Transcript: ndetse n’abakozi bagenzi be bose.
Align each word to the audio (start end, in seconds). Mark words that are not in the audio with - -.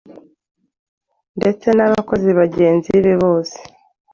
ndetse 1.37 1.67
n’abakozi 1.77 2.29
bagenzi 2.39 2.91
be 3.03 3.13
bose. 3.23 3.57